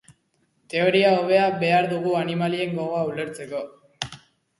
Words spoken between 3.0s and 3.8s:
ulertzeko.